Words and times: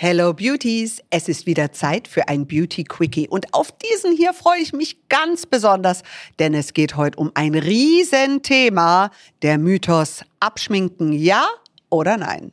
Hello 0.00 0.32
Beauties, 0.32 1.02
es 1.10 1.28
ist 1.28 1.44
wieder 1.46 1.72
Zeit 1.72 2.06
für 2.06 2.28
ein 2.28 2.46
Beauty 2.46 2.84
Quickie 2.84 3.26
und 3.26 3.52
auf 3.52 3.72
diesen 3.72 4.12
hier 4.12 4.32
freue 4.32 4.60
ich 4.60 4.72
mich 4.72 5.08
ganz 5.08 5.44
besonders, 5.44 6.04
denn 6.38 6.54
es 6.54 6.72
geht 6.72 6.96
heute 6.96 7.18
um 7.18 7.32
ein 7.34 7.56
Riesenthema, 7.56 9.10
der 9.42 9.58
Mythos 9.58 10.22
Abschminken, 10.38 11.12
ja 11.12 11.48
oder 11.90 12.16
nein? 12.16 12.52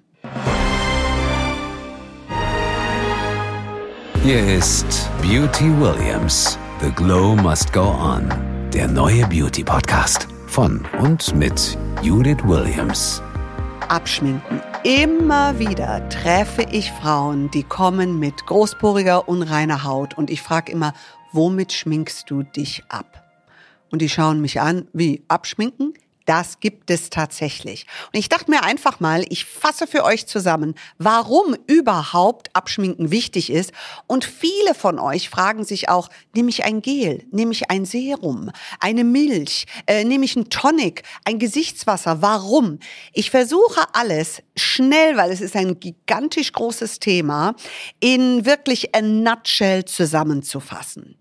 Hier 4.24 4.44
ist 4.58 5.08
Beauty 5.22 5.70
Williams, 5.80 6.58
The 6.82 6.90
Glow 6.96 7.36
Must 7.36 7.72
Go 7.72 7.92
On, 7.92 8.28
der 8.74 8.88
neue 8.88 9.24
Beauty 9.28 9.64
Podcast 9.64 10.28
von 10.48 10.84
und 11.00 11.36
mit 11.36 11.78
Judith 12.02 12.44
Williams. 12.44 13.22
Abschminken 13.90 14.62
Immer 14.86 15.58
wieder 15.58 16.08
treffe 16.10 16.64
ich 16.72 16.92
Frauen, 16.92 17.50
die 17.50 17.64
kommen 17.64 18.20
mit 18.20 18.46
großporiger, 18.46 19.28
unreiner 19.28 19.84
Haut 19.84 20.16
und 20.16 20.30
ich 20.30 20.44
frage 20.44 20.72
immer, 20.72 20.94
womit 21.32 21.74
schminkst 21.74 22.30
du 22.30 22.44
dich 22.44 22.84
ab? 22.88 23.24
Und 23.90 24.04
die 24.04 24.10
schauen 24.10 24.42
mich 24.42 24.62
an, 24.62 24.88
wie 24.94 25.24
abschminken? 25.28 25.96
Das 26.26 26.60
gibt 26.60 26.90
es 26.90 27.12
tatsächlich. 27.12 27.86
Und 28.12 28.18
ich 28.20 28.30
dachte 28.30 28.50
mir 28.50 28.64
einfach 28.64 29.00
mal, 29.00 29.24
ich 29.30 29.46
fasse 29.46 29.86
für 29.86 30.04
euch 30.04 30.26
zusammen, 30.26 30.74
warum 30.98 31.56
überhaupt 31.68 32.56
Abschminken 32.56 33.12
wichtig 33.12 33.52
ist. 33.52 33.72
Und 34.08 34.26
viele 34.26 34.74
von 34.74 34.98
euch 34.98 35.30
fragen 35.30 35.64
sich 35.64 35.88
auch, 35.88 36.10
nehme 36.34 36.50
ich 36.50 36.64
ein 36.64 36.82
Gel, 36.82 37.26
nehme 37.32 37.52
ich 37.52 37.70
ein 37.70 37.86
Serum, 37.86 38.50
eine 38.80 39.04
Milch, 39.04 39.68
äh, 39.86 40.04
nehme 40.04 40.26
ich 40.26 40.36
ein 40.36 40.50
Tonic, 40.50 41.04
ein 41.26 41.38
Gesichtswasser, 41.38 42.24
warum? 42.24 42.80
Ich 43.14 43.30
versuche 43.30 43.82
alles 43.94 44.42
schnell, 44.56 45.18
weil 45.18 45.32
es 45.32 45.42
ist 45.42 45.56
ein 45.56 45.80
gigantisch 45.80 46.52
großes 46.54 47.00
Thema, 47.00 47.56
in 48.00 48.46
wirklich 48.46 48.96
a 48.96 49.02
nutshell 49.02 49.86
zusammenzufassen. 49.86 51.18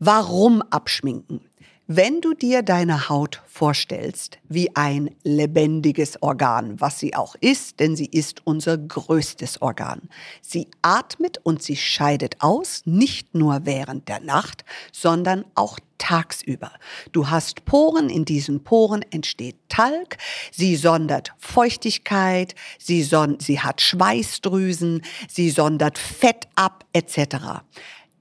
Warum 0.00 0.62
abschminken? 0.62 1.49
Wenn 1.92 2.20
du 2.20 2.34
dir 2.34 2.62
deine 2.62 3.08
Haut 3.08 3.42
vorstellst 3.48 4.38
wie 4.48 4.76
ein 4.76 5.10
lebendiges 5.24 6.22
Organ, 6.22 6.80
was 6.80 7.00
sie 7.00 7.16
auch 7.16 7.34
ist, 7.40 7.80
denn 7.80 7.96
sie 7.96 8.06
ist 8.06 8.42
unser 8.46 8.78
größtes 8.78 9.60
Organ. 9.60 10.02
Sie 10.40 10.68
atmet 10.82 11.38
und 11.42 11.64
sie 11.64 11.74
scheidet 11.74 12.36
aus, 12.42 12.82
nicht 12.84 13.34
nur 13.34 13.62
während 13.64 14.08
der 14.08 14.20
Nacht, 14.20 14.64
sondern 14.92 15.44
auch 15.56 15.80
tagsüber. 15.98 16.70
Du 17.10 17.28
hast 17.28 17.64
Poren, 17.64 18.08
in 18.08 18.24
diesen 18.24 18.62
Poren 18.62 19.04
entsteht 19.10 19.56
Talg, 19.68 20.16
sie 20.52 20.76
sondert 20.76 21.32
Feuchtigkeit, 21.38 22.54
sie, 22.78 23.02
son 23.02 23.40
sie 23.40 23.58
hat 23.58 23.80
Schweißdrüsen, 23.80 25.02
sie 25.28 25.50
sondert 25.50 25.98
Fett 25.98 26.46
ab 26.54 26.84
etc 26.92 27.64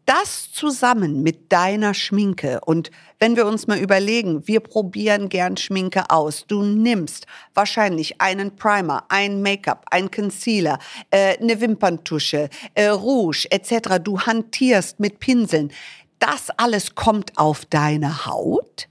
das 0.10 0.52
zusammen 0.52 1.22
mit 1.22 1.52
deiner 1.52 1.94
Schminke 1.94 2.62
und 2.66 2.90
wenn 3.20 3.36
wir 3.36 3.46
uns 3.46 3.68
mal 3.68 3.78
überlegen, 3.78 4.48
wir 4.48 4.60
probieren 4.60 5.30
gern 5.30 5.56
Schminke 5.56 6.10
aus. 6.10 6.46
Du 6.48 6.64
nimmst 6.64 7.28
wahrscheinlich 7.54 8.20
einen 8.20 8.56
Primer, 8.56 9.04
ein 9.10 9.44
Make-up, 9.44 9.86
ein 9.92 10.10
Concealer, 10.10 10.80
äh, 11.12 11.38
eine 11.38 11.62
Wimperntusche, 11.62 12.50
äh, 12.74 12.88
Rouge 12.88 13.46
etc. 13.52 14.00
Du 14.04 14.20
hantierst 14.20 15.00
mit 15.00 15.20
Pinseln. 15.20 15.72
Das 16.18 16.50
alles 16.58 16.96
kommt 16.96 17.38
auf 17.38 17.66
deine 17.66 18.26
Haut. 18.26 18.88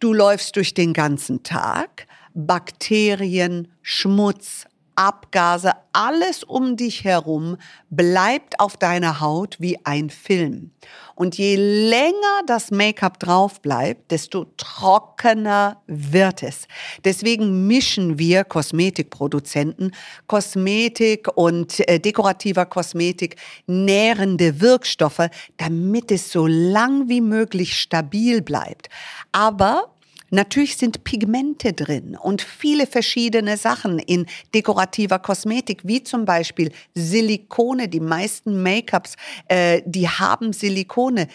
Du 0.00 0.14
läufst 0.14 0.56
durch 0.56 0.72
den 0.72 0.94
ganzen 0.94 1.42
Tag. 1.42 2.06
Bakterien, 2.32 3.68
Schmutz, 3.82 4.64
Abgase, 4.98 5.74
alles 5.92 6.42
um 6.42 6.76
dich 6.76 7.04
herum 7.04 7.56
bleibt 7.88 8.58
auf 8.58 8.76
deiner 8.76 9.20
Haut 9.20 9.56
wie 9.60 9.78
ein 9.84 10.10
Film. 10.10 10.72
Und 11.14 11.38
je 11.38 11.54
länger 11.54 12.42
das 12.46 12.72
Make-up 12.72 13.20
drauf 13.20 13.60
bleibt, 13.62 14.10
desto 14.10 14.46
trockener 14.56 15.82
wird 15.86 16.42
es. 16.42 16.66
Deswegen 17.04 17.68
mischen 17.68 18.18
wir 18.18 18.42
Kosmetikproduzenten 18.42 19.94
Kosmetik 20.26 21.28
und 21.32 21.88
äh, 21.88 22.00
dekorativer 22.00 22.66
Kosmetik 22.66 23.36
nährende 23.68 24.60
Wirkstoffe, 24.60 25.28
damit 25.58 26.10
es 26.10 26.32
so 26.32 26.48
lang 26.48 27.08
wie 27.08 27.20
möglich 27.20 27.78
stabil 27.78 28.42
bleibt. 28.42 28.88
Aber 29.30 29.94
Natürlich 30.30 30.76
sind 30.76 31.04
Pigmente 31.04 31.72
drin 31.72 32.16
und 32.20 32.42
viele 32.42 32.86
verschiedene 32.86 33.56
Sachen 33.56 33.98
in 33.98 34.26
dekorativer 34.54 35.18
Kosmetik, 35.18 35.80
wie 35.84 36.02
zum 36.02 36.24
Beispiel 36.24 36.70
Silikone. 36.94 37.88
Die 37.88 38.00
meisten 38.00 38.62
Make-ups, 38.62 39.16
äh, 39.48 39.82
die 39.86 40.08
haben 40.08 40.52
Silikone. 40.52 41.28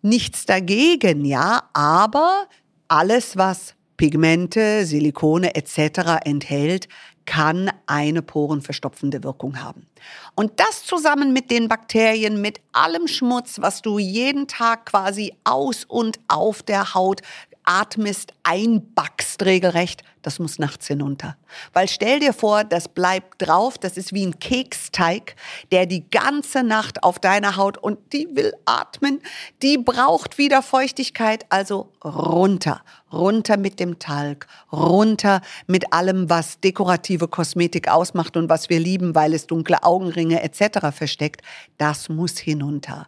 Nichts 0.00 0.46
dagegen, 0.46 1.24
ja, 1.24 1.62
aber 1.74 2.48
alles, 2.88 3.36
was 3.36 3.74
Pigmente, 3.96 4.84
Silikone 4.84 5.54
etc. 5.54 6.24
enthält, 6.24 6.88
kann 7.24 7.70
eine 7.86 8.22
porenverstopfende 8.22 9.22
Wirkung 9.22 9.62
haben. 9.62 9.86
Und 10.34 10.58
das 10.58 10.84
zusammen 10.84 11.32
mit 11.32 11.50
den 11.50 11.68
Bakterien, 11.68 12.40
mit 12.40 12.60
allem 12.72 13.06
Schmutz, 13.06 13.60
was 13.60 13.82
du 13.82 13.98
jeden 13.98 14.48
Tag 14.48 14.86
quasi 14.86 15.34
aus 15.44 15.84
und 15.84 16.18
auf 16.28 16.62
der 16.62 16.94
Haut 16.94 17.22
atmest, 17.64 18.32
einbackst 18.42 19.44
regelrecht, 19.44 20.02
das 20.22 20.38
muss 20.38 20.58
nachts 20.58 20.86
hinunter. 20.86 21.36
Weil 21.72 21.88
stell 21.88 22.20
dir 22.20 22.32
vor, 22.32 22.64
das 22.64 22.88
bleibt 22.88 23.46
drauf, 23.46 23.78
das 23.78 23.96
ist 23.96 24.12
wie 24.12 24.24
ein 24.26 24.38
Keksteig, 24.38 25.36
der 25.70 25.86
die 25.86 26.08
ganze 26.10 26.62
Nacht 26.62 27.02
auf 27.02 27.18
deiner 27.18 27.56
Haut 27.56 27.78
und 27.78 28.12
die 28.12 28.28
will 28.32 28.52
atmen, 28.64 29.20
die 29.62 29.78
braucht 29.78 30.38
wieder 30.38 30.62
Feuchtigkeit, 30.62 31.44
also 31.48 31.92
runter, 32.04 32.82
runter 33.12 33.56
mit 33.56 33.80
dem 33.80 33.98
Talg, 33.98 34.46
runter 34.72 35.40
mit 35.66 35.92
allem, 35.92 36.30
was 36.30 36.60
dekorative 36.60 37.28
Kosmetik 37.28 37.88
ausmacht 37.88 38.36
und 38.36 38.48
was 38.48 38.70
wir 38.70 38.80
lieben, 38.80 39.14
weil 39.14 39.34
es 39.34 39.46
dunkle 39.46 39.82
Augenringe 39.82 40.42
etc. 40.42 40.88
versteckt, 40.92 41.42
das 41.78 42.08
muss 42.08 42.38
hinunter. 42.38 43.06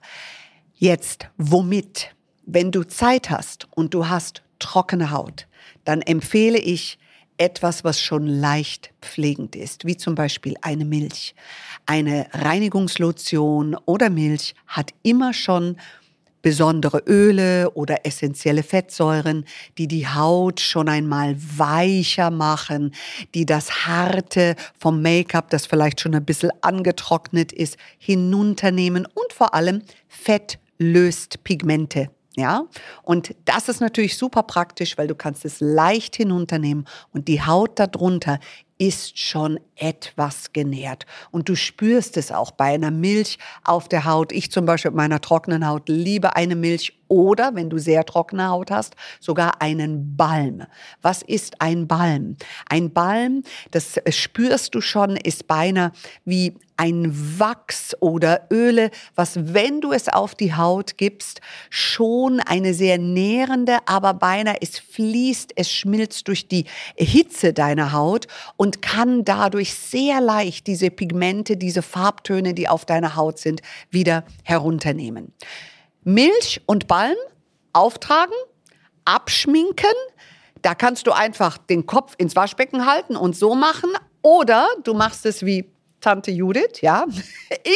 Jetzt, 0.74 1.28
womit? 1.36 2.14
Wenn 2.46 2.70
du 2.70 2.84
Zeit 2.84 3.30
hast 3.30 3.68
und 3.74 3.94
du 3.94 4.08
hast 4.08 4.42
trockene 4.58 5.10
Haut, 5.10 5.46
dann 5.84 6.02
empfehle 6.02 6.58
ich 6.58 6.98
etwas, 7.38 7.84
was 7.84 8.00
schon 8.00 8.26
leicht 8.26 8.92
pflegend 9.00 9.56
ist, 9.56 9.86
wie 9.86 9.96
zum 9.96 10.14
Beispiel 10.14 10.54
eine 10.60 10.84
Milch. 10.84 11.34
Eine 11.86 12.26
Reinigungslotion 12.32 13.76
oder 13.86 14.10
Milch 14.10 14.54
hat 14.66 14.92
immer 15.02 15.32
schon 15.32 15.76
besondere 16.42 17.02
Öle 17.06 17.70
oder 17.70 18.04
essentielle 18.04 18.62
Fettsäuren, 18.62 19.46
die 19.78 19.88
die 19.88 20.06
Haut 20.06 20.60
schon 20.60 20.90
einmal 20.90 21.36
weicher 21.38 22.30
machen, 22.30 22.94
die 23.34 23.46
das 23.46 23.86
Harte 23.86 24.54
vom 24.78 25.00
Make-up, 25.00 25.48
das 25.48 25.64
vielleicht 25.64 26.02
schon 26.02 26.14
ein 26.14 26.26
bisschen 26.26 26.52
angetrocknet 26.60 27.52
ist, 27.52 27.78
hinunternehmen 27.96 29.06
und 29.06 29.32
vor 29.32 29.54
allem 29.54 29.80
Fett 30.06 30.58
löst 30.78 31.42
Pigmente 31.42 32.10
ja, 32.36 32.64
und 33.02 33.34
das 33.44 33.68
ist 33.68 33.80
natürlich 33.80 34.16
super 34.16 34.42
praktisch, 34.42 34.98
weil 34.98 35.06
du 35.06 35.14
kannst 35.14 35.44
es 35.44 35.60
leicht 35.60 36.16
hinunternehmen 36.16 36.86
und 37.12 37.28
die 37.28 37.42
Haut 37.42 37.78
darunter 37.78 38.40
ist 38.76 39.18
schon 39.18 39.60
etwas 39.76 40.52
genährt. 40.52 41.06
Und 41.30 41.48
du 41.48 41.54
spürst 41.54 42.16
es 42.16 42.32
auch 42.32 42.50
bei 42.50 42.74
einer 42.74 42.90
Milch 42.90 43.38
auf 43.62 43.88
der 43.88 44.04
Haut. 44.04 44.32
Ich 44.32 44.50
zum 44.50 44.66
Beispiel 44.66 44.90
mit 44.90 44.96
meiner 44.96 45.20
trockenen 45.20 45.66
Haut 45.66 45.88
liebe 45.88 46.34
eine 46.34 46.56
Milch 46.56 46.98
oder, 47.14 47.54
wenn 47.54 47.70
du 47.70 47.78
sehr 47.78 48.04
trockene 48.04 48.48
Haut 48.48 48.72
hast, 48.72 48.96
sogar 49.20 49.62
einen 49.62 50.16
Balm. 50.16 50.64
Was 51.00 51.22
ist 51.22 51.60
ein 51.60 51.86
Balm? 51.86 52.36
Ein 52.68 52.92
Balm, 52.92 53.44
das 53.70 54.00
spürst 54.08 54.74
du 54.74 54.80
schon, 54.80 55.16
ist 55.16 55.46
beinahe 55.46 55.92
wie 56.24 56.56
ein 56.76 57.38
Wachs 57.38 57.94
oder 58.00 58.48
Öle, 58.50 58.90
was, 59.14 59.54
wenn 59.54 59.80
du 59.80 59.92
es 59.92 60.08
auf 60.08 60.34
die 60.34 60.54
Haut 60.54 60.98
gibst, 60.98 61.40
schon 61.70 62.40
eine 62.40 62.74
sehr 62.74 62.98
nährende, 62.98 63.78
aber 63.86 64.14
beinahe 64.14 64.56
es 64.60 64.80
fließt, 64.80 65.52
es 65.54 65.70
schmilzt 65.70 66.26
durch 66.26 66.48
die 66.48 66.64
Hitze 66.96 67.52
deiner 67.52 67.92
Haut 67.92 68.26
und 68.56 68.82
kann 68.82 69.24
dadurch 69.24 69.72
sehr 69.72 70.20
leicht 70.20 70.66
diese 70.66 70.90
Pigmente, 70.90 71.56
diese 71.56 71.82
Farbtöne, 71.82 72.54
die 72.54 72.68
auf 72.68 72.84
deiner 72.84 73.14
Haut 73.14 73.38
sind, 73.38 73.62
wieder 73.90 74.24
herunternehmen. 74.42 75.32
Milch 76.04 76.60
und 76.66 76.86
Balm 76.86 77.16
auftragen, 77.72 78.34
abschminken. 79.04 79.92
Da 80.62 80.74
kannst 80.74 81.06
du 81.06 81.12
einfach 81.12 81.58
den 81.58 81.86
Kopf 81.86 82.14
ins 82.18 82.36
Waschbecken 82.36 82.86
halten 82.86 83.16
und 83.16 83.36
so 83.36 83.54
machen. 83.54 83.90
Oder 84.22 84.66
du 84.84 84.94
machst 84.94 85.26
es 85.26 85.44
wie 85.44 85.73
Tante 86.04 86.30
Judith, 86.30 86.82
ja. 86.82 87.06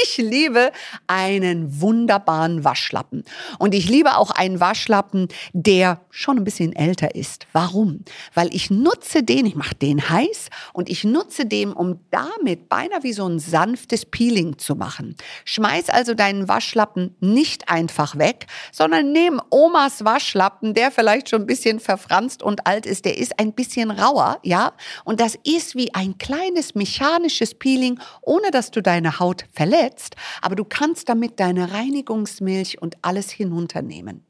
Ich 0.04 0.18
liebe 0.18 0.72
einen 1.06 1.80
wunderbaren 1.80 2.62
Waschlappen. 2.64 3.24
Und 3.58 3.74
ich 3.74 3.88
liebe 3.88 4.16
auch 4.16 4.30
einen 4.30 4.60
Waschlappen, 4.60 5.28
der 5.52 6.00
schon 6.10 6.36
ein 6.36 6.44
bisschen 6.44 6.74
älter 6.74 7.14
ist. 7.14 7.46
Warum? 7.52 8.04
Weil 8.34 8.52
ich 8.54 8.70
nutze 8.70 9.22
den, 9.22 9.46
ich 9.46 9.54
mache 9.54 9.76
den 9.76 10.10
heiß 10.10 10.50
und 10.72 10.90
ich 10.90 11.04
nutze 11.04 11.46
den, 11.46 11.72
um 11.72 12.00
damit 12.10 12.68
beinahe 12.68 13.02
wie 13.02 13.12
so 13.12 13.26
ein 13.26 13.38
sanftes 13.38 14.04
Peeling 14.04 14.58
zu 14.58 14.74
machen. 14.74 15.16
Schmeiß 15.44 15.88
also 15.88 16.12
deinen 16.12 16.48
Waschlappen 16.48 17.14
nicht 17.20 17.68
einfach 17.70 18.18
weg, 18.18 18.46
sondern 18.72 19.12
nimm 19.12 19.40
Omas 19.50 20.04
Waschlappen, 20.04 20.74
der 20.74 20.90
vielleicht 20.90 21.30
schon 21.30 21.42
ein 21.42 21.46
bisschen 21.46 21.80
verfranst 21.80 22.42
und 22.42 22.66
alt 22.66 22.84
ist, 22.84 23.04
der 23.04 23.16
ist 23.16 23.38
ein 23.38 23.52
bisschen 23.52 23.90
rauer, 23.90 24.38
ja. 24.42 24.72
Und 25.04 25.20
das 25.20 25.38
ist 25.44 25.76
wie 25.76 25.94
ein 25.94 26.18
kleines 26.18 26.74
mechanisches 26.74 27.54
Peeling 27.54 27.98
ohne 28.22 28.50
dass 28.50 28.70
du 28.70 28.82
deine 28.82 29.18
Haut 29.18 29.44
verletzt, 29.52 30.16
aber 30.42 30.56
du 30.56 30.64
kannst 30.64 31.08
damit 31.08 31.40
deine 31.40 31.72
Reinigungsmilch 31.72 32.80
und 32.80 32.96
alles 33.02 33.30
hinunternehmen. 33.30 34.24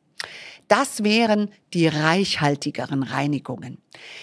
Das 0.69 1.03
wären 1.03 1.51
die 1.73 1.87
reichhaltigeren 1.87 3.03
Reinigungen. 3.03 3.79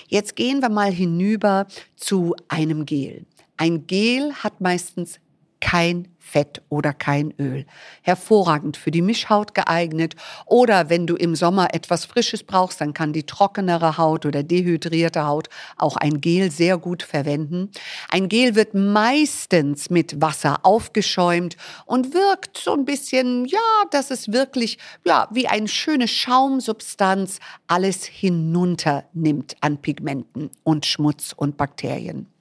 Jetzt 0.07 0.35
gehen 0.35 0.61
wir 0.61 0.69
mal 0.69 0.91
hinüber 0.91 1.65
zu 1.95 2.35
einem 2.47 2.85
Gel. 2.85 3.25
Ein 3.57 3.87
Gel 3.87 4.33
hat 4.33 4.61
meistens 4.61 5.19
kein 5.65 6.09
Fett 6.19 6.61
oder 6.69 6.93
kein 6.93 7.33
Öl. 7.39 7.65
Hervorragend 8.03 8.77
für 8.77 8.91
die 8.91 9.01
Mischhaut 9.01 9.55
geeignet. 9.55 10.15
Oder 10.45 10.91
wenn 10.91 11.07
du 11.07 11.15
im 11.15 11.35
Sommer 11.35 11.73
etwas 11.73 12.05
Frisches 12.05 12.43
brauchst, 12.43 12.81
dann 12.81 12.93
kann 12.93 13.13
die 13.13 13.25
trockenere 13.25 13.97
Haut 13.97 14.27
oder 14.27 14.43
dehydrierte 14.43 15.25
Haut 15.25 15.47
auch 15.75 15.97
ein 15.97 16.21
Gel 16.21 16.51
sehr 16.51 16.77
gut 16.77 17.01
verwenden. 17.01 17.71
Ein 18.09 18.29
Gel 18.29 18.53
wird 18.53 18.75
meistens 18.75 19.89
mit 19.89 20.21
Wasser 20.21 20.59
aufgeschäumt 20.61 21.57
und 21.87 22.13
wirkt 22.13 22.59
so 22.59 22.73
ein 22.73 22.85
bisschen, 22.85 23.45
ja, 23.45 23.59
dass 23.89 24.11
es 24.11 24.31
wirklich, 24.31 24.77
ja, 25.03 25.27
wie 25.31 25.47
eine 25.47 25.67
schöne 25.67 26.07
Schaumsubstanz 26.07 27.39
alles 27.65 28.05
hinunternimmt 28.05 29.55
an 29.61 29.81
Pigmenten 29.81 30.51
und 30.63 30.85
Schmutz 30.85 31.33
und 31.35 31.57
Bakterien. 31.57 32.34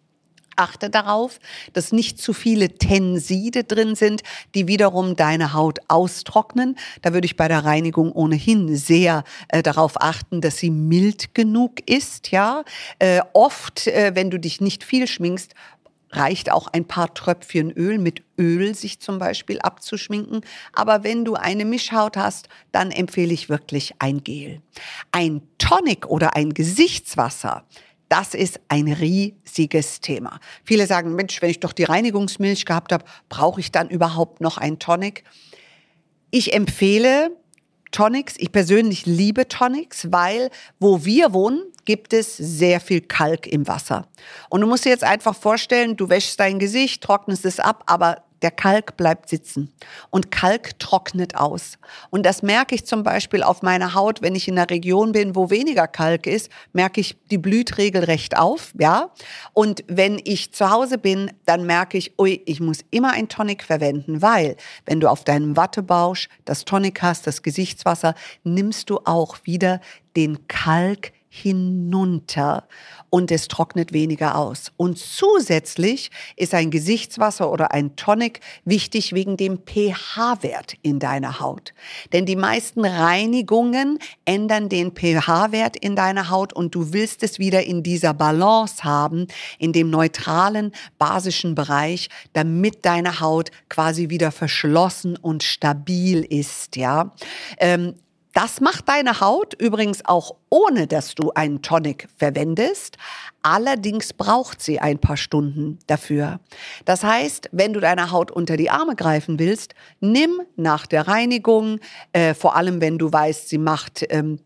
Achte 0.56 0.90
darauf, 0.90 1.38
dass 1.72 1.92
nicht 1.92 2.20
zu 2.20 2.32
viele 2.32 2.70
Tenside 2.70 3.64
drin 3.64 3.94
sind, 3.94 4.22
die 4.54 4.66
wiederum 4.66 5.16
deine 5.16 5.52
Haut 5.52 5.78
austrocknen. 5.88 6.76
Da 7.02 7.12
würde 7.12 7.26
ich 7.26 7.36
bei 7.36 7.48
der 7.48 7.64
Reinigung 7.64 8.12
ohnehin 8.12 8.76
sehr 8.76 9.24
äh, 9.48 9.62
darauf 9.62 10.00
achten, 10.00 10.40
dass 10.40 10.58
sie 10.58 10.70
mild 10.70 11.34
genug 11.34 11.88
ist. 11.88 12.30
Ja, 12.30 12.64
äh, 12.98 13.20
oft, 13.32 13.86
äh, 13.86 14.12
wenn 14.14 14.30
du 14.30 14.38
dich 14.38 14.60
nicht 14.60 14.84
viel 14.84 15.06
schminkst, 15.06 15.54
reicht 16.16 16.50
auch 16.50 16.68
ein 16.68 16.84
paar 16.84 17.12
Tröpfchen 17.12 17.70
Öl 17.72 17.98
mit 17.98 18.22
Öl 18.38 18.74
sich 18.74 19.00
zum 19.00 19.18
Beispiel 19.18 19.58
abzuschminken. 19.60 20.42
Aber 20.72 21.04
wenn 21.04 21.24
du 21.24 21.34
eine 21.34 21.64
Mischhaut 21.64 22.16
hast, 22.16 22.48
dann 22.72 22.90
empfehle 22.90 23.32
ich 23.32 23.48
wirklich 23.48 23.94
ein 23.98 24.22
Gel. 24.22 24.60
Ein 25.12 25.42
Tonic 25.58 26.06
oder 26.06 26.36
ein 26.36 26.54
Gesichtswasser 26.54 27.64
das 28.08 28.34
ist 28.34 28.60
ein 28.68 28.88
riesiges 28.88 30.00
Thema. 30.00 30.38
Viele 30.64 30.86
sagen, 30.86 31.14
Mensch, 31.14 31.40
wenn 31.42 31.50
ich 31.50 31.60
doch 31.60 31.72
die 31.72 31.84
Reinigungsmilch 31.84 32.66
gehabt 32.66 32.92
habe, 32.92 33.04
brauche 33.28 33.60
ich 33.60 33.72
dann 33.72 33.88
überhaupt 33.88 34.40
noch 34.40 34.58
ein 34.58 34.78
Tonic? 34.78 35.24
Ich 36.30 36.52
empfehle 36.52 37.30
Tonics. 37.94 38.34
Ich 38.38 38.50
persönlich 38.50 39.06
liebe 39.06 39.46
Tonics, 39.46 40.10
weil 40.10 40.50
wo 40.80 41.04
wir 41.04 41.32
wohnen, 41.32 41.62
gibt 41.84 42.12
es 42.12 42.36
sehr 42.36 42.80
viel 42.80 43.00
Kalk 43.00 43.46
im 43.46 43.68
Wasser. 43.68 44.08
Und 44.50 44.62
du 44.62 44.66
musst 44.66 44.84
dir 44.84 44.90
jetzt 44.90 45.04
einfach 45.04 45.36
vorstellen, 45.36 45.96
du 45.96 46.08
wäschst 46.08 46.40
dein 46.40 46.58
Gesicht, 46.58 47.02
trocknest 47.02 47.44
es 47.44 47.60
ab, 47.60 47.84
aber 47.86 48.24
der 48.44 48.50
Kalk 48.50 48.98
bleibt 48.98 49.30
sitzen 49.30 49.72
und 50.10 50.30
Kalk 50.30 50.78
trocknet 50.78 51.34
aus. 51.34 51.78
Und 52.10 52.26
das 52.26 52.42
merke 52.42 52.74
ich 52.74 52.84
zum 52.84 53.02
Beispiel 53.02 53.42
auf 53.42 53.62
meiner 53.62 53.94
Haut, 53.94 54.20
wenn 54.20 54.34
ich 54.34 54.48
in 54.48 54.58
einer 54.58 54.68
Region 54.68 55.12
bin, 55.12 55.34
wo 55.34 55.48
weniger 55.48 55.88
Kalk 55.88 56.26
ist, 56.26 56.50
merke 56.74 57.00
ich, 57.00 57.16
die 57.30 57.38
blüht 57.38 57.78
regelrecht 57.78 58.36
auf, 58.36 58.74
ja. 58.78 59.08
Und 59.54 59.82
wenn 59.88 60.20
ich 60.22 60.52
zu 60.52 60.70
Hause 60.70 60.98
bin, 60.98 61.32
dann 61.46 61.64
merke 61.64 61.96
ich, 61.96 62.18
ui, 62.18 62.42
ich 62.44 62.60
muss 62.60 62.80
immer 62.90 63.12
ein 63.12 63.30
Tonic 63.30 63.64
verwenden, 63.64 64.20
weil 64.20 64.56
wenn 64.84 65.00
du 65.00 65.08
auf 65.08 65.24
deinem 65.24 65.56
Wattebausch 65.56 66.28
das 66.44 66.66
Tonic 66.66 67.00
hast, 67.00 67.26
das 67.26 67.42
Gesichtswasser, 67.42 68.14
nimmst 68.42 68.90
du 68.90 69.00
auch 69.06 69.38
wieder 69.44 69.80
den 70.16 70.46
Kalk 70.48 71.12
hinunter 71.36 72.68
und 73.10 73.32
es 73.32 73.48
trocknet 73.48 73.92
weniger 73.92 74.38
aus. 74.38 74.70
Und 74.76 74.98
zusätzlich 74.98 76.12
ist 76.36 76.54
ein 76.54 76.70
Gesichtswasser 76.70 77.50
oder 77.50 77.72
ein 77.72 77.96
Tonic 77.96 78.38
wichtig 78.64 79.12
wegen 79.14 79.36
dem 79.36 79.58
pH-Wert 79.58 80.74
in 80.82 81.00
deiner 81.00 81.40
Haut. 81.40 81.74
Denn 82.12 82.24
die 82.24 82.36
meisten 82.36 82.84
Reinigungen 82.84 83.98
ändern 84.24 84.68
den 84.68 84.92
pH-Wert 84.92 85.76
in 85.76 85.96
deiner 85.96 86.30
Haut 86.30 86.52
und 86.52 86.76
du 86.76 86.92
willst 86.92 87.24
es 87.24 87.40
wieder 87.40 87.64
in 87.64 87.82
dieser 87.82 88.14
Balance 88.14 88.84
haben, 88.84 89.26
in 89.58 89.72
dem 89.72 89.90
neutralen, 89.90 90.70
basischen 90.98 91.56
Bereich, 91.56 92.10
damit 92.32 92.84
deine 92.84 93.18
Haut 93.18 93.50
quasi 93.68 94.08
wieder 94.08 94.30
verschlossen 94.30 95.16
und 95.16 95.42
stabil 95.42 96.20
ist, 96.20 96.76
ja. 96.76 97.12
Ähm, 97.58 97.94
das 98.34 98.60
macht 98.60 98.88
deine 98.88 99.20
Haut 99.20 99.54
übrigens 99.54 100.04
auch 100.04 100.34
ohne, 100.50 100.88
dass 100.88 101.14
du 101.14 101.30
einen 101.32 101.62
Tonic 101.62 102.08
verwendest. 102.16 102.98
Allerdings 103.42 104.12
braucht 104.12 104.60
sie 104.60 104.80
ein 104.80 104.98
paar 104.98 105.16
Stunden 105.16 105.78
dafür. 105.86 106.40
Das 106.84 107.04
heißt, 107.04 107.50
wenn 107.52 107.72
du 107.72 107.80
deiner 107.80 108.10
Haut 108.10 108.32
unter 108.32 108.56
die 108.56 108.70
Arme 108.70 108.96
greifen 108.96 109.38
willst, 109.38 109.74
nimm 110.00 110.42
nach 110.56 110.86
der 110.86 111.06
Reinigung, 111.06 111.78
äh, 112.12 112.34
vor 112.34 112.56
allem 112.56 112.80
wenn 112.80 112.98
du 112.98 113.12
weißt, 113.12 113.48
sie 113.48 113.58
macht 113.58 114.04
ähm, 114.10 114.40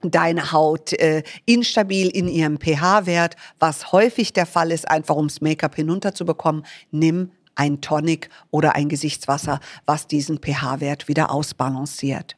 deine 0.00 0.52
Haut 0.52 0.92
äh, 0.92 1.24
instabil 1.44 2.08
in 2.10 2.28
ihrem 2.28 2.58
pH-Wert, 2.58 3.34
was 3.58 3.90
häufig 3.90 4.32
der 4.32 4.46
Fall 4.46 4.70
ist, 4.70 4.88
einfach 4.88 5.16
ums 5.16 5.40
Make-up 5.40 5.74
hinunterzubekommen, 5.74 6.64
nimm 6.92 7.32
ein 7.56 7.80
Tonic 7.80 8.28
oder 8.50 8.76
ein 8.76 8.88
Gesichtswasser, 8.88 9.58
was 9.86 10.06
diesen 10.06 10.38
pH-Wert 10.38 11.08
wieder 11.08 11.30
ausbalanciert. 11.30 12.36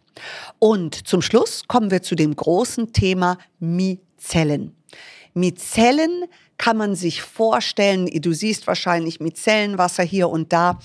Und 0.58 1.06
zum 1.06 1.22
Schluss 1.22 1.66
kommen 1.68 1.90
wir 1.90 2.02
zu 2.02 2.14
dem 2.14 2.34
großen 2.34 2.92
Thema 2.92 3.38
Mizellen. 3.58 4.74
Mizellen 5.34 6.24
kann 6.58 6.76
man 6.76 6.94
sich 6.94 7.22
vorstellen, 7.22 8.06
du 8.06 8.32
siehst 8.32 8.66
wahrscheinlich 8.66 9.20
Mizellenwasser 9.20 10.02
hier 10.02 10.28
und 10.28 10.52
da. 10.52 10.78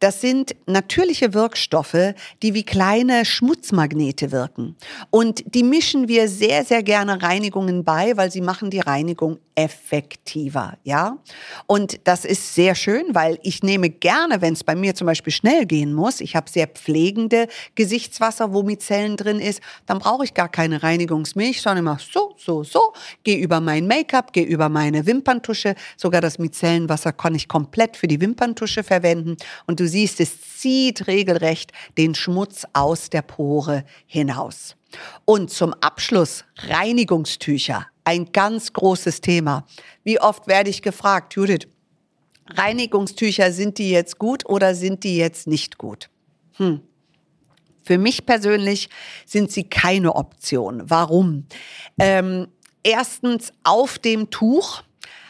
Das 0.00 0.20
sind 0.20 0.54
natürliche 0.66 1.32
Wirkstoffe, 1.32 2.14
die 2.42 2.52
wie 2.52 2.64
kleine 2.64 3.24
Schmutzmagnete 3.24 4.32
wirken. 4.32 4.76
Und 5.10 5.42
die 5.54 5.62
mischen 5.62 6.08
wir 6.08 6.28
sehr, 6.28 6.64
sehr 6.64 6.82
gerne 6.82 7.22
Reinigungen 7.22 7.84
bei, 7.84 8.16
weil 8.16 8.30
sie 8.30 8.40
machen 8.42 8.70
die 8.70 8.80
Reinigung 8.80 9.38
effektiver, 9.54 10.76
ja. 10.82 11.18
Und 11.66 12.00
das 12.04 12.24
ist 12.24 12.54
sehr 12.54 12.74
schön, 12.74 13.14
weil 13.14 13.38
ich 13.42 13.62
nehme 13.62 13.88
gerne, 13.88 14.42
wenn 14.42 14.54
es 14.54 14.64
bei 14.64 14.74
mir 14.74 14.94
zum 14.94 15.06
Beispiel 15.06 15.32
schnell 15.32 15.64
gehen 15.64 15.94
muss, 15.94 16.20
ich 16.20 16.34
habe 16.34 16.50
sehr 16.50 16.66
pflegende 16.66 17.46
Gesichtswasser, 17.76 18.52
wo 18.52 18.62
Mizellen 18.62 19.16
drin 19.16 19.38
ist, 19.38 19.60
dann 19.86 20.00
brauche 20.00 20.24
ich 20.24 20.34
gar 20.34 20.48
keine 20.48 20.82
Reinigungsmilch, 20.82 21.62
sondern 21.62 21.84
immer 21.84 21.98
so, 21.98 22.34
so, 22.36 22.64
so, 22.64 22.92
gehe 23.22 23.38
über 23.38 23.60
mein 23.60 23.86
Make-up, 23.86 24.32
gehe 24.32 24.44
über 24.44 24.68
meine 24.68 25.06
Wimperntusche, 25.14 25.74
sogar 25.96 26.20
das 26.20 26.38
Micellenwasser 26.38 27.12
kann 27.12 27.34
ich 27.34 27.48
komplett 27.48 27.96
für 27.96 28.08
die 28.08 28.20
Wimperntusche 28.20 28.82
verwenden 28.82 29.36
und 29.66 29.80
du 29.80 29.86
siehst, 29.86 30.20
es 30.20 30.58
zieht 30.58 31.06
regelrecht 31.06 31.72
den 31.96 32.14
Schmutz 32.14 32.66
aus 32.72 33.10
der 33.10 33.22
Pore 33.22 33.84
hinaus. 34.06 34.76
Und 35.24 35.50
zum 35.50 35.74
Abschluss 35.74 36.44
Reinigungstücher. 36.56 37.86
Ein 38.04 38.32
ganz 38.32 38.72
großes 38.72 39.20
Thema. 39.20 39.66
Wie 40.04 40.20
oft 40.20 40.46
werde 40.46 40.70
ich 40.70 40.82
gefragt, 40.82 41.34
Judith, 41.34 41.66
Reinigungstücher, 42.48 43.52
sind 43.52 43.78
die 43.78 43.90
jetzt 43.90 44.18
gut 44.18 44.44
oder 44.46 44.74
sind 44.74 45.02
die 45.04 45.16
jetzt 45.16 45.46
nicht 45.46 45.78
gut? 45.78 46.10
Hm. 46.56 46.80
Für 47.82 47.98
mich 47.98 48.26
persönlich 48.26 48.88
sind 49.26 49.50
sie 49.50 49.64
keine 49.64 50.14
Option. 50.14 50.82
Warum? 50.86 51.46
Ähm, 51.98 52.48
erstens 52.82 53.52
auf 53.62 53.98
dem 53.98 54.30
Tuch 54.30 54.82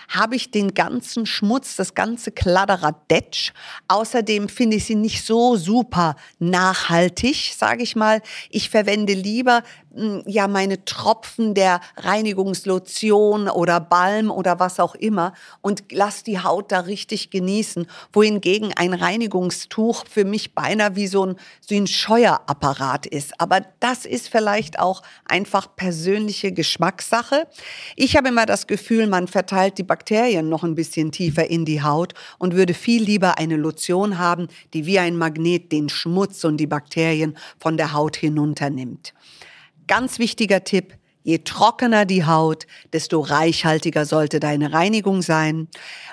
habe 0.08 0.36
ich 0.36 0.50
den 0.50 0.74
ganzen 0.74 1.26
Schmutz, 1.26 1.76
das 1.76 1.94
ganze 1.94 2.32
Kladderadatsch. 2.32 3.52
Außerdem 3.88 4.48
finde 4.48 4.76
ich 4.76 4.84
sie 4.84 4.94
nicht 4.94 5.24
so 5.24 5.56
super 5.56 6.16
nachhaltig, 6.38 7.54
sage 7.56 7.82
ich 7.82 7.96
mal. 7.96 8.22
Ich 8.50 8.70
verwende 8.70 9.12
lieber 9.12 9.62
hm, 9.94 10.22
ja 10.26 10.48
meine 10.48 10.84
Tropfen 10.84 11.54
der 11.54 11.80
Reinigungslotion 11.96 13.48
oder 13.48 13.80
Balm 13.80 14.30
oder 14.30 14.58
was 14.58 14.80
auch 14.80 14.94
immer 14.94 15.34
und 15.60 15.84
lass 15.92 16.24
die 16.24 16.40
Haut 16.40 16.72
da 16.72 16.80
richtig 16.80 17.30
genießen. 17.30 17.86
Wohingegen 18.12 18.72
ein 18.76 18.92
Reinigungstuch 18.92 20.04
für 20.10 20.24
mich 20.24 20.54
beinahe 20.54 20.96
wie 20.96 21.06
so 21.06 21.26
ein, 21.26 21.36
so 21.60 21.74
ein 21.74 21.86
Scheuerapparat 21.86 23.06
ist. 23.06 23.40
Aber 23.40 23.60
das 23.80 24.04
ist 24.04 24.28
vielleicht 24.28 24.78
auch 24.78 25.02
einfach 25.26 25.74
persönliche 25.76 26.52
Geschmackssache. 26.52 27.46
Ich 27.96 28.16
habe 28.16 28.28
immer 28.28 28.46
das 28.46 28.66
Gefühl, 28.66 29.06
man 29.06 29.28
verteilt 29.28 29.78
die 29.78 29.82
Bakterien 29.82 30.03
noch 30.10 30.64
ein 30.64 30.74
bisschen 30.74 31.12
tiefer 31.12 31.48
in 31.48 31.64
die 31.64 31.82
Haut 31.82 32.14
und 32.38 32.54
würde 32.54 32.74
viel 32.74 33.02
lieber 33.02 33.38
eine 33.38 33.56
Lotion 33.56 34.18
haben, 34.18 34.48
die 34.72 34.86
wie 34.86 34.98
ein 34.98 35.16
Magnet 35.16 35.72
den 35.72 35.88
Schmutz 35.88 36.44
und 36.44 36.58
die 36.58 36.66
Bakterien 36.66 37.36
von 37.58 37.76
der 37.76 37.92
Haut 37.92 38.16
hinunternimmt. 38.16 39.14
Ganz 39.86 40.18
wichtiger 40.18 40.64
Tipp, 40.64 40.94
Je 41.26 41.38
trockener 41.38 42.04
die 42.04 42.26
Haut, 42.26 42.66
desto 42.92 43.20
reichhaltiger 43.20 44.04
sollte 44.04 44.40
deine 44.40 44.74
Reinigung 44.74 45.22
sein. 45.22 45.68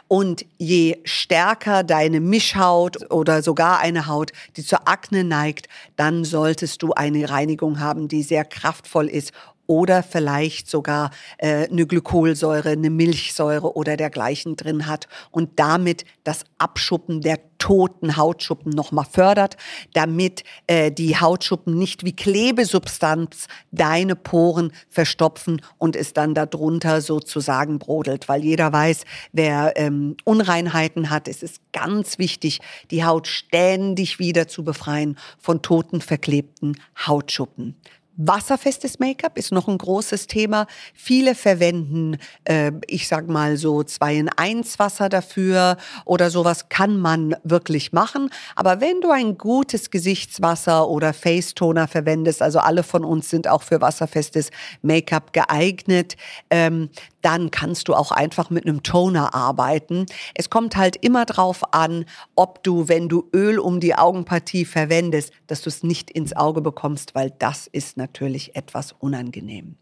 Und 0.08 0.46
je 0.58 1.00
stärker 1.04 1.84
deine 1.84 2.22
Mischhaut 2.22 3.12
oder 3.12 3.44
sogar 3.44 3.80
eine 3.80 4.08
Haut, 4.08 4.32
die 4.56 4.64
zur 4.64 4.88
Akne 4.88 5.26
neigt, 5.26 5.68
dann 5.98 6.24
solltest 6.24 6.82
du 6.82 6.94
eine 6.94 7.30
Reinigung 7.30 7.82
haben, 7.82 8.08
die 8.08 8.24
sehr 8.24 8.46
kraftvoll 8.46 9.10
ist 9.10 9.34
oder 9.72 10.04
vielleicht 10.04 10.70
sogar 10.70 11.12
äh, 11.38 11.70
eine 11.70 11.88
Glykolsäure, 11.88 12.72
eine 12.72 12.90
Milchsäure 12.90 13.78
oder 13.78 13.96
dergleichen 13.96 14.58
drin 14.58 14.86
hat 14.86 15.08
und 15.32 15.52
damit 15.62 16.04
das 16.26 16.44
Abschuppen 16.58 17.22
der 17.22 17.40
toten 17.58 18.18
Hautschuppen 18.18 18.74
nochmal 18.74 19.06
fördert, 19.10 19.56
damit 19.94 20.44
äh, 20.68 20.92
die 20.92 21.16
Hautschuppen 21.16 21.78
nicht 21.78 22.04
wie 22.04 22.14
Klebesubstanz 22.14 23.48
deine 23.72 24.18
Poren 24.18 24.74
verstopfen 24.90 25.62
und 25.78 25.96
es 25.96 26.12
dann 26.12 26.36
darunter 26.36 27.00
sozusagen 27.00 27.80
brodelt. 27.80 28.28
Weil 28.28 28.44
jeder 28.44 28.74
weiß, 28.74 29.06
wer 29.32 29.72
ähm, 29.78 30.18
Unreinheiten 30.26 31.10
hat, 31.10 31.30
es 31.30 31.44
ist 31.44 31.62
ganz 31.72 32.18
wichtig, 32.18 32.60
die 32.90 33.06
Haut 33.06 33.28
ständig 33.28 34.20
wieder 34.20 34.50
zu 34.50 34.66
befreien 34.66 35.18
von 35.40 35.62
toten, 35.62 36.02
verklebten 36.02 36.76
Hautschuppen. 37.08 37.78
Wasserfestes 38.18 39.00
Make-up 39.00 39.38
ist 39.38 39.52
noch 39.52 39.68
ein 39.68 39.78
großes 39.78 40.28
Thema. 40.28 40.68
Viele 40.94 41.34
verwenden, 41.34 42.18
äh, 42.44 42.72
ich 42.88 43.08
sag 43.08 43.28
mal 43.28 43.58
so 43.58 43.84
zwei 43.84 44.16
in 44.16 44.30
eins 44.30 44.80
Wasser 44.80 45.10
dafür 45.10 45.78
oder 46.06 46.30
sowas 46.30 46.70
kann 46.70 47.00
man 47.00 47.36
wirklich 47.44 47.94
machen. 47.94 48.30
Aber 48.56 48.82
wenn 48.82 49.02
du 49.02 49.12
ein 49.12 49.38
gutes 49.38 49.92
Gesichtswasser 49.92 50.90
oder 50.90 51.14
Face-Toner 51.14 51.88
verwendest, 51.88 52.42
also 52.42 52.60
alle 52.60 52.84
von 52.84 53.06
uns 53.06 53.30
sind 53.30 53.48
auch 53.48 53.64
für 53.64 53.82
wasserfestes 53.82 54.52
Make-up 54.82 55.34
geeignet, 55.34 56.18
ähm, 56.50 56.90
dann 57.22 57.52
kannst 57.52 57.88
du 57.88 57.94
auch 57.94 58.12
einfach 58.12 58.50
mit 58.50 58.66
einem 58.66 58.84
Toner 58.84 59.34
arbeiten. 59.34 60.06
Es 60.34 60.50
kommt 60.50 60.76
halt 60.76 60.96
immer 60.98 61.26
drauf 61.26 61.74
an, 61.74 62.06
ob 62.36 62.64
du, 62.64 62.88
wenn 62.88 63.10
du 63.10 63.30
Öl 63.34 63.60
um 63.60 63.80
die 63.80 63.96
Augenpartie 63.96 64.66
verwendest, 64.66 65.32
dass 65.48 65.62
du 65.62 65.70
es 65.70 65.84
nicht 65.84 66.12
ins 66.12 66.36
Auge 66.36 66.62
bekommst, 66.62 67.16
weil 67.16 67.32
das 67.40 67.68
ist 67.68 67.98
natürlich 67.98 68.56
etwas 68.56 68.94
unangenehm. 68.94 69.76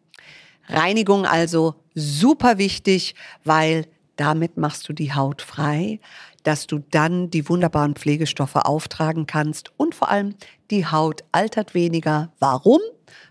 Reinigung 0.68 1.26
also 1.26 1.76
super 1.96 2.58
wichtig, 2.58 3.16
weil 3.44 3.88
damit 4.16 4.58
machst 4.58 4.88
du 4.90 4.94
die 4.94 5.14
Haut 5.14 5.42
frei, 5.42 6.00
dass 6.44 6.68
du 6.68 6.80
dann 6.92 7.30
die 7.32 7.48
wunderbaren 7.50 7.96
Pflegestoffe 7.96 8.66
auftragen 8.66 9.26
kannst 9.26 9.72
und 9.78 9.96
vor 9.96 10.10
allem 10.10 10.36
die 10.72 10.86
Haut 10.86 11.24
altert 11.32 11.74
weniger. 11.74 12.32
Warum? 12.40 12.80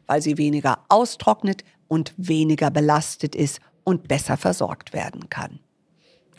Weil 0.07 0.23
sie 0.23 0.39
weniger 0.39 0.79
austrocknet 0.89 1.63
und 1.89 2.15
weniger 2.17 2.71
belastet 2.71 3.35
ist 3.35 3.61
und 3.89 4.07
besser 4.07 4.37
versorgt 4.37 4.93
werden 4.93 5.31
kann. 5.31 5.61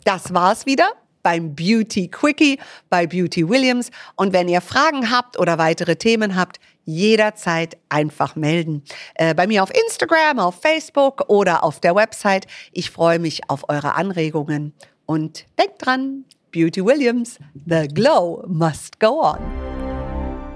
Das 0.04 0.32
war's 0.32 0.66
wieder 0.66 0.92
beim 1.24 1.56
Beauty 1.56 2.06
Quickie 2.06 2.60
bei 2.88 3.08
Beauty 3.08 3.48
Williams. 3.48 3.90
Und 4.14 4.32
wenn 4.32 4.48
ihr 4.48 4.60
Fragen 4.60 5.10
habt 5.10 5.36
oder 5.36 5.58
weitere 5.58 5.96
Themen 5.96 6.36
habt, 6.36 6.60
jederzeit 6.84 7.76
einfach 7.88 8.36
melden. 8.36 8.84
Äh, 9.16 9.34
bei 9.34 9.48
mir 9.48 9.64
auf 9.64 9.70
Instagram, 9.74 10.38
auf 10.38 10.60
Facebook 10.62 11.24
oder 11.26 11.64
auf 11.64 11.80
der 11.80 11.96
Website. 11.96 12.46
Ich 12.70 12.92
freue 12.92 13.18
mich 13.18 13.50
auf 13.50 13.68
eure 13.68 13.96
Anregungen. 13.96 14.72
Und 15.04 15.44
denkt 15.58 15.84
dran, 15.84 16.24
Beauty 16.52 16.84
Williams, 16.84 17.40
the 17.66 17.88
glow 17.88 18.44
must 18.46 19.00
go 19.00 19.22
on. 19.22 19.40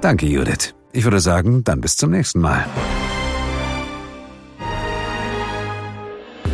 Danke, 0.00 0.26
Judith. 0.26 0.74
Ich 0.92 1.02
würde 1.02 1.18
sagen, 1.18 1.64
dann 1.64 1.80
bis 1.80 1.96
zum 1.96 2.12
nächsten 2.12 2.40
Mal. 2.40 2.64